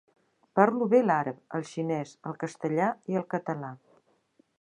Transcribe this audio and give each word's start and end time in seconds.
Parlo 0.59 0.85
bé 0.93 1.01
l'àrab, 1.09 1.43
el 1.59 1.67
xinès, 1.73 2.13
el 2.31 2.37
castellà 2.45 2.89
i 3.15 3.21
el 3.21 3.27
català. 3.35 3.71